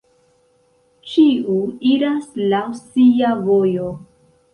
[1.09, 1.57] Ĉiu
[1.89, 3.93] iras laŭ sia vojo!